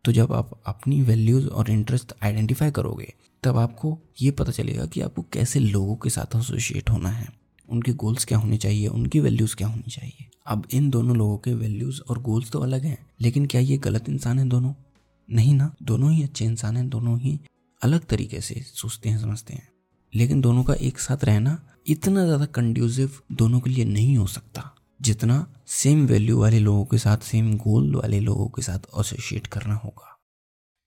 तो 0.05 0.13
जब 0.13 0.33
आप 0.33 0.63
अपनी 0.67 1.03
वैल्यूज़ 1.03 1.49
और 1.49 1.71
इंटरेस्ट 1.71 2.13
आइडेंटिफाई 2.23 2.71
करोगे, 2.71 3.15
तब 3.43 3.57
आपको 3.57 3.99
ये 4.23 4.31
पता 4.31 4.53
चलेगा 4.53 4.87
कि 4.87 5.01
आपको 5.01 5.23
कैसे 5.23 5.61
लोगों 5.61 5.97
के 5.97 6.11
साथ 6.11 6.37
एसोसिएट 6.37 6.91
होना 6.91 7.09
है। 7.09 7.29
उनके 7.69 7.93
गोल्स 7.93 8.25
क्या 8.25 8.39
होने 8.39 8.57
चाहिए? 8.57 8.87
उनकी 8.87 9.21
वैल्यूज़ 9.21 9.57
क्या 9.57 9.69
होनी 9.69 9.91
चाहिए? 9.91 10.27
अब 10.47 10.67
इन 10.73 10.91
दोनों 10.91 11.17
लोगों 11.17 11.39
के 11.39 11.55
वैल्यूज़ 11.55 12.01
और 12.03 12.23
गोल्स 12.23 12.51
तो 12.51 12.59
अलग 12.59 12.85
हैं, 12.85 13.07
लेकिन 13.21 13.47
क्या 13.47 13.61
ये 13.61 13.79
गलत 13.79 14.09
इंसान 14.09 14.39
है 14.39 14.49
दोनों? 14.49 14.75
नहीं 15.31 15.55
ना, 15.55 15.75
दोनों 15.83 16.13
ही 16.13 16.23
अच्छे 16.23 16.45
इंसान 16.45 16.77
हैं, 16.77 16.89
दोनों 16.89 17.19
ही 17.19 17.41
अलग 17.83 18.05
तरीके 18.05 18.41
से 18.41 18.63
सोचते 18.67 19.09
हैं, 19.09 19.19
समझते 19.19 19.55
हैं। 19.55 19.69
लेकिन 20.15 20.41
दोनों 20.41 20.65
का 20.65 20.75
एक 20.75 20.99
साथ 20.99 21.25
रहना 21.25 21.63
इतना 21.87 22.25
ज़्यादा 22.25 22.47
कंड्यूसिव 22.47 23.11
दोनों 23.33 23.61
के 23.61 23.71
लिए 23.71 23.85
नहीं 23.85 24.17
हो 24.19 24.27
सकता। 24.27 24.75
जितना 25.01 25.45
सेम 25.69 26.07
वैल्यू 26.07 26.41
वाले 26.41 26.59
लोगों 26.59 26.85
के 26.85 26.99
साथ 26.99 27.25
सेम 27.25 27.57
गोल 27.59 27.95
वाले 27.95 28.21
लोगों 28.21 28.47
के 28.49 28.63
साथ 28.63 28.87
एसोसिएट 29.01 29.47
करना 29.47 29.75
होगा। 29.77 30.17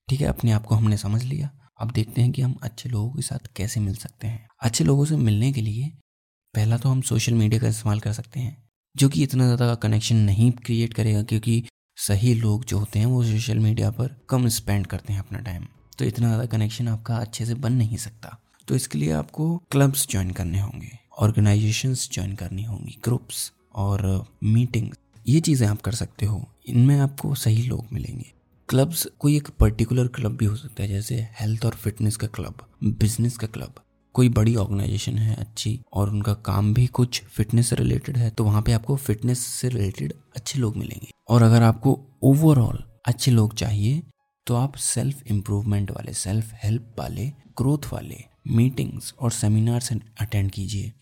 ठीक 0.08 0.20
है? 0.20 0.26
अपने 0.26 0.52
आप 0.52 0.64
को 0.64 0.74
हमने 0.74 0.96
समझ 0.98 1.22
लिया। 1.24 1.50
अब 1.80 1.90
देखते 1.90 2.20
हैं 2.22 2.32
कि 2.32 2.42
हम 2.42 2.54
अच्छे 2.62 2.88
लोगों 2.88 3.10
के 3.10 3.22
साथ 3.22 3.46
कैसे 3.56 3.80
मिल 3.80 3.94
सकते 3.96 4.26
हैं। 4.26 4.46
अच्छे 4.60 4.84
लोगों 4.84 5.04
से 5.04 5.16
मिलने 5.18 5.52
के 5.52 5.60
लिए 5.60 5.90
पहला 6.54 6.78
तो 6.78 6.88
हम 6.88 7.00
सोशल 7.02 7.34
मीडिया 7.34 7.60
का 7.60 7.68
इस्तेमाल 7.68 8.00
कर 8.00 8.12
सकते 8.12 8.40
हैं, 8.40 8.56
जो 8.94 9.08
कि 9.08 9.22
इतना 9.22 9.44
ज़्यादा 9.46 9.74
कनेक्शन 9.76 10.16
नहीं 10.18 10.50
क्रिएट 10.60 10.94
करेगा, 10.94 11.22
क्योंकि 11.24 11.62
सही 11.98 12.34
लोग 12.34 12.64
जो 12.64 12.78
होते 12.78 12.98
हैं 12.98 13.06
वो 13.06 13.22
सोशल 13.24 13.58
मीडिया 13.58 13.90
पर 13.90 14.14
कम 14.30 14.46
स्पेंड 14.50 14.86
करते 14.86 15.12
हैं 15.12 15.20
अपना 15.20 15.38
टाइम 15.40 15.66
तो 15.98 16.04
इतना 16.04 16.26
ज़्यादा 16.26 16.46
कनेक्शन 16.48 16.88
आपका 16.88 17.16
अच्छे 17.16 17.44
से 17.46 17.54
बन 17.56 17.72
नहीं 17.74 17.96
सकता। 17.98 18.36
तो 18.68 18.74
इसके 18.74 18.98
लिए 18.98 19.10
आपको 19.12 19.56
क्लब्स 19.70 20.06
ज्वाइन 20.10 20.30
करने 20.32 20.60
होंगे 20.60 20.90
ऑर्गेनाइजेशंस 21.18 22.08
ज्वाइन 22.12 22.34
करनी 22.36 22.64
होंगी 22.64 22.98
ग्रुप्स 23.04 23.50
और 23.74 24.24
मीटिंग्स 24.44 24.98
ये 25.26 25.40
चीज़ें 25.40 25.66
आप 25.68 25.80
कर 25.80 25.92
सकते 25.94 26.26
हो। 26.26 26.44
इनमें 26.66 26.98
आपको 26.98 27.34
सही 27.36 27.62
लोग 27.62 27.86
मिलेंगे। 27.92 28.32
क्लब्स 28.68 29.06
कोई 29.18 29.36
एक 29.36 29.48
पर्टिकुलर 29.60 30.06
क्लब 30.08 30.36
भी 30.36 30.44
हो 30.44 30.56
सकता 30.56 30.82
है, 30.82 30.88
जैसे 30.88 31.16
हेल्थ 31.40 31.64
और 31.64 31.74
फिटनेस 31.74 32.16
का 32.16 32.26
क्लब 32.28 32.66
बिज़नेस 32.84 33.36
का 33.36 33.46
क्लब 33.46 33.74
कोई 34.14 34.28
बड़ी 34.28 34.54
ऑर्गेनाइजेशन 34.56 35.18
है, 35.18 35.34
अच्छी, 35.34 35.80
और 35.92 36.10
उनका 36.10 36.32
काम 36.46 36.72
भी 36.74 36.86
कुछ 36.88 37.22
फिटनेस 37.26 37.68
से 37.68 37.76
रिलेटेड 37.76 38.16
है 38.16 38.30
तो 38.30 38.44
वहाँ 38.44 38.62
पे 38.62 38.72
आपको 38.72 38.96
फिटनेस 38.98 39.38
से 39.40 39.68
रिलेटेड 39.68 40.12
अच्छे 40.36 40.58
लोग 40.58 40.76
मिलेंगे। 40.76 41.10
और 41.28 41.42
अगर 41.42 41.62
आपको 41.62 41.98
ओवरऑल 42.22 42.82
अच्छे 43.06 43.30
लोग 43.30 43.54
चाहिए 43.54 44.02
तो 44.46 44.54
आप 44.54 44.76
सेल्फ 44.76 45.22
इम्प्रूवमेंट 45.26 45.90
वाले 45.90 46.12
सेल्फ 46.14 46.50
हेल्प 46.54 46.94
वाले 46.98 47.26
ग्रोथ 47.58 47.92
वाले 47.92 48.24
मीटिंग्स 48.48 49.12
और 49.20 49.30
सेमिनार्स 49.32 49.92
अटेंड 49.92 50.50
कीजिए। 50.50 50.92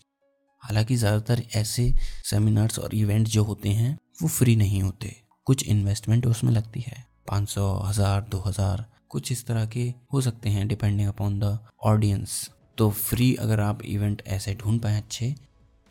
हालाँकि 0.63 0.95
ज़्यादातर 0.95 1.43
ऐसे 1.55 1.93
सेमिनार्स 2.25 2.79
और 2.79 2.95
इवेंट 2.95 3.27
जो 3.27 3.43
होते 3.43 3.69
हैं, 3.71 3.97
वो 4.21 4.27
फ्री 4.29 4.55
नहीं 4.55 4.81
होते। 4.83 5.15
कुछ 5.47 5.63
इन्वेस्टमेंट 5.65 6.25
उसमें 6.27 6.51
लगती 6.51 6.81
है। 6.81 7.05
पाँच 7.27 7.49
सौ, 7.49 7.73
हज़ार, 7.79 8.21
दो 8.21 8.39
हज़ार, 8.39 8.85
कुछ 9.09 9.31
इस 9.31 9.45
तरह 9.45 9.65
के 9.67 9.93
हो 10.13 10.21
सकते 10.21 10.49
हैं 10.49 10.67
डिपेंडिंग 10.67 11.07
अपॉन 11.07 11.39
द 11.39 11.57
ऑडियंस 11.83 12.49
तो 12.77 12.89
फ्री 12.91 13.33
अगर 13.35 13.59
आप 13.59 13.81
इवेंट 13.85 14.21
ऐसे 14.27 14.53
ढूंढ 14.55 14.81
पाए 14.81 14.97
अच्छे 14.97 15.33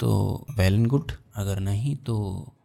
तो 0.00 0.46
वेल 0.58 0.74
एंड 0.74 0.86
गुड 0.86 1.12
अगर 1.36 1.60
नहीं 1.60 1.94
तो 1.96 2.16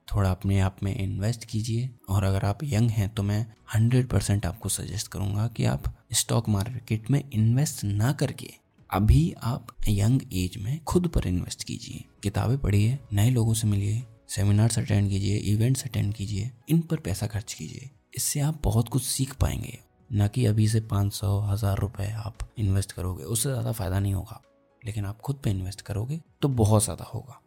थोड़ा 0.07 0.29
अपने 0.31 0.59
आप 0.59 0.77
में 0.83 0.95
इन्वेस्ट 0.95 1.45
कीजिए। 1.45 1.89
और 2.09 2.23
अगर 2.23 2.45
आप 2.45 2.63
यंग 2.63 2.89
हैं 2.89 3.09
तो 3.09 3.23
मैं 3.23 3.45
हंड्रेड 3.73 4.07
परसेंट 4.09 4.45
आपको 4.45 4.69
सजेस्ट 4.69 5.07
करूँगा 5.07 5.47
कि 5.47 5.65
आप 5.65 5.93
स्टॉक 6.13 6.49
मार्केट 6.49 7.09
में 7.11 7.23
इन्वेस्ट 7.23 7.83
ना 7.83 8.11
करके 8.13 8.51
अभी 8.89 9.33
आप 9.43 9.67
यंग 9.89 10.21
एज 10.33 10.57
में 10.57 10.79
खुद 10.83 11.07
पर 11.07 11.27
इन्वेस्ट 11.27 11.63
कीजिए। 11.63 12.03
किताबें 12.23 12.57
पढ़िए, 12.57 12.97
नए 13.13 13.29
लोगों 13.29 13.53
से 13.53 13.67
मिलिए, 13.67 14.03
सेमिनार्स 14.29 14.79
अटेंड 14.79 15.09
कीजिए, 15.09 15.37
इवेंट्स 15.37 15.83
अटेंड 15.83 16.13
कीजिए, 16.13 16.51
इन 16.69 16.81
पर 16.81 16.97
पैसा 16.97 17.27
खर्च 17.27 17.53
कीजिए। 17.53 17.89
इससे 18.17 18.39
आप 18.39 18.59
बहुत 18.63 18.89
कुछ 18.89 19.03
सीख 19.03 19.33
पाएँगे। 19.35 19.77
ना 20.09 20.27
कि 20.27 20.45
अभी 20.45 20.67
से 20.67 20.79
पाँच 20.81 21.13
सौ, 21.13 21.39
हज़ार 21.39 21.77
रुपये 21.77 22.11
आप 22.11 22.37
इन्वेस्ट 22.57 22.91
करोगे, 22.91 23.23
उससे 23.23 23.49
ज़्यादा 23.49 23.71
फ़ायदा 23.71 23.99
नहीं 23.99 24.13
होगा। 24.13 24.41
लेकिन 24.81 25.05
आप 25.05 25.21
खुद 25.21 25.35
पे 25.35 25.49
इन्वेस्ट 25.49 25.81
करोगे 25.81 26.21
तो 26.41 26.47
बहुत 26.47 26.83
ज़्यादा 26.83 27.05
होगा। 27.05 27.41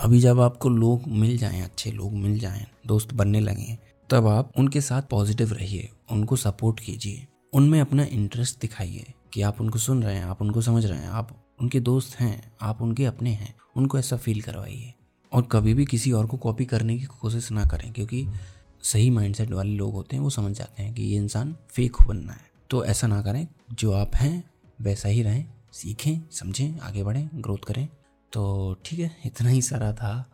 अभी 0.00 0.20
जब 0.20 0.40
आपको 0.40 0.68
लोग 0.68 1.06
मिल 1.08 1.36
जाएँ, 1.38 1.62
अच्छे 1.62 1.90
लोग 1.90 2.12
मिल 2.12 2.38
जाएँ, 2.38 2.66
दोस्त 2.86 3.12
बनने 3.12 3.40
लगे, 3.40 3.78
तब 4.10 4.26
आप 4.26 4.52
उनके 4.58 4.80
साथ 4.80 5.02
पॉजिटिव 5.02 5.52
रहिए, 5.52 5.88
उनको 6.10 6.36
सपोर्ट 6.36 6.80
कीजिए, 6.80 7.26
उनमें 7.52 7.80
अपना 7.80 8.04
इंटरेस्ट 8.04 8.60
दिखाइए। 8.60 9.12
कि 9.32 9.42
आप 9.42 9.60
उनको 9.60 9.78
सुन 9.78 10.02
रहे 10.02 10.14
हैं, 10.14 10.24
आप 10.24 10.42
उनको 10.42 10.60
समझ 10.60 10.86
रहे 10.86 10.98
हैं, 10.98 11.08
आप 11.08 11.44
उनके 11.60 11.80
दोस्त 11.80 12.20
हैं, 12.20 12.52
आप 12.60 12.82
उनके 12.82 13.04
अपने 13.04 13.30
हैं, 13.30 13.54
उनको 13.76 13.98
ऐसा 13.98 14.16
फील 14.16 14.42
करवाइए। 14.42 14.94
और 15.32 15.42
कभी 15.42 15.74
भी 15.74 15.84
किसी 15.84 16.12
और 16.12 16.26
को 16.26 16.36
कॉपी 16.36 16.64
करने 16.64 16.98
की 16.98 17.04
कोशिश 17.04 17.52
ना 17.52 17.64
करें, 17.64 17.92
क्योंकि 17.92 18.28
सही 18.82 19.10
माइंडसेट 19.10 19.50
वाले 19.50 19.70
लोग 19.70 19.92
होते 19.92 20.16
हैं, 20.16 20.22
वो 20.22 20.30
समझ 20.30 20.56
जाते 20.56 20.82
हैं 20.82 20.94
कि 20.94 21.02
ये 21.02 21.16
इंसान 21.16 21.56
फेक 21.68 21.96
बनना 22.06 22.32
है। 22.32 22.50
तो 22.70 22.84
ऐसा 22.84 23.06
ना 23.06 23.22
करें, 23.22 23.48
जो 23.72 23.92
आप 23.92 24.10
हैं, 24.14 24.50
वैसा 24.80 25.08
ही 25.08 25.22
रहें, 25.22 25.46
सीखें, 25.72 26.28
समझें, 26.32 26.78
आगे 26.78 27.04
बढ़ें 27.04 27.30
ग्रोथ 27.34 27.58
करें। 27.58 27.88
तो 28.32 28.76
ठीक 28.84 28.98
है, 28.98 29.16
इतना 29.26 29.48
ही 29.48 29.62
सारा 29.62 29.92
था। 29.92 30.30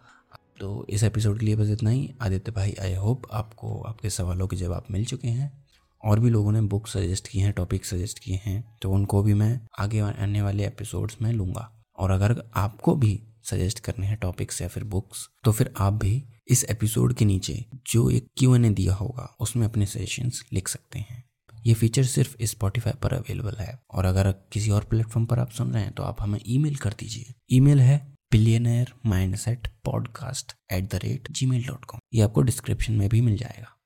तो 0.60 0.86
इस 0.90 1.02
एपिसोड 1.02 1.38
के 1.38 1.46
लिए 1.46 1.56
बस 1.56 1.68
इतना 1.68 1.90
ही। 1.90 2.14
आदित्य 2.20 2.52
भाई 2.52 2.74
आई 2.82 2.94
होप 2.94 3.22
आपको, 3.32 3.80
आपके 3.80 4.10
सवालों 4.10 4.46
के 4.46 4.56
जवाब 4.56 4.84
मिल 4.90 5.04
चुके 5.04 5.28
हैं। 5.28 5.63
और 6.04 6.20
भी 6.20 6.30
लोगों 6.30 6.52
ने 6.52 6.60
बुक 6.62 6.88
सजेस्ट 6.88 7.28
की 7.28 7.40
हैं 7.40 7.52
टॉपिक 7.52 7.84
सजेस्ट 7.86 8.18
किए 8.18 8.40
हैं 8.44 8.62
तो 8.82 8.90
उनको 8.90 9.22
भी 9.22 9.34
मैं 9.34 9.60
आगे 9.78 10.00
आने 10.00 10.42
वाले 10.42 10.66
एपिसोड्स 10.66 11.16
में 11.22 11.32
लूँगा। 11.32 11.70
और 11.98 12.10
अगर 12.10 12.42
आपको 12.56 12.94
भी 12.96 13.20
सजेस्ट 13.44 13.80
करने 13.80 14.06
हैं 14.06 14.16
टॉपिक्स 14.16 14.60
या 14.62 14.68
फिर 14.68 14.84
बुक्स 14.84 15.28
तो 15.44 15.52
फिर 15.52 15.72
आप 15.78 15.92
भी 15.92 16.22
इस 16.48 16.64
एपिसोड 16.64 17.14
के 17.14 17.24
नीचे 17.24 17.64
जो 17.86 18.08
एक 18.10 18.26
क्यू 18.38 18.54
एन 18.54 18.64
ए 18.64 18.70
दिया 18.70 18.94
होगा, 18.94 19.34
उसमें 19.40 19.66
अपने 19.66 19.86
सजेशंस 19.86 20.42
लिख 20.52 20.68
सकते 20.68 20.98
हैं। 20.98 21.22
ये 21.66 21.74
फीचर 21.74 22.04
सिर्फ़ 22.04 22.36
स्पॉटिफाई 22.42 22.92
पर 23.02 23.12
अवेलेबल 23.12 23.56
है। 23.60 23.78
और 23.90 24.04
अगर 24.04 24.30
किसी 24.52 24.70
और 24.70 24.84
प्लेटफॉर्म 24.84 25.26
पर 25.26 25.38
आप 25.38 25.50
सुन 25.50 25.72
रहे 25.72 25.82
हैं 25.82 25.92
तो 25.92 26.02
आप 26.02 26.22
हमें 26.22 26.38
ईमेल 26.46 26.76
कर 26.76 26.92
दीजिए। 26.92 27.32
ईमेल 27.52 27.80
है 27.80 27.98
billionaire 28.32 28.92
mindset 29.36 29.68
podcast 29.84 30.52
at 30.72 30.90
the 30.92 31.00
rate 31.04 31.30
Gmail 31.46 31.66
dot 31.66 31.84
com 31.84 32.00
ये 32.14 32.22
आपको 32.22 32.42
डिस्क्रिप्शन 32.42 32.92
में 32.92 33.08
भी 33.08 33.20
मिल 33.20 33.36
जाएगा। 33.36 33.76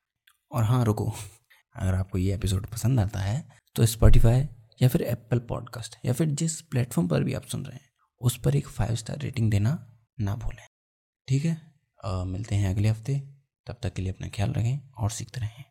और 0.53 0.65
हाँ 0.65 0.85
रुको। 0.85 1.13
अगर 1.79 1.95
आपको 1.95 2.19
ये 2.19 2.35
एपिसोड 2.35 2.67
पसंद 2.67 3.01
आता 3.01 3.21
है 3.21 3.49
तो 3.75 3.87
स्पॉटिफाई 3.87 4.49
या 4.83 4.89
फिर 4.89 5.03
एप्पल 5.03 5.39
पॉडकास्ट 5.39 5.97
या 6.05 6.13
फिर 6.13 6.27
जिस 6.27 6.61
प्लेटफॉर्म 6.61 7.09
पर 7.09 7.23
भी 7.23 7.35
आप 7.35 7.45
सुन 7.45 7.65
रहे 7.65 7.77
हैं 7.77 7.89
उस 8.21 8.41
पर 8.41 8.57
एक 8.57 8.69
फाइव 8.69 8.95
स्टार 8.95 9.19
रेटिंग 9.19 9.51
देना 9.51 9.99
ना 10.21 10.37
भूलें। 10.37 10.67
ठीक 11.29 11.45
है? 11.45 11.73
आ, 12.05 12.25
मिलते 12.25 12.55
हैं 12.55 12.71
अगले 12.71 12.89
हफ़्ते। 12.89 13.19
तब 13.67 13.77
तक 13.83 13.93
के 13.93 14.03
लिए 14.03 14.13
अपना 14.13 14.29
ख्याल 14.29 14.51
रखें 14.51 14.91
और 14.91 15.11
सीखते 15.11 15.41
रहें। 15.41 15.65